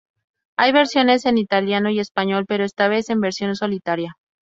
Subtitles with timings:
[0.57, 4.17] Hay versiones en italiano y español, pero esta vez en versión solitaria.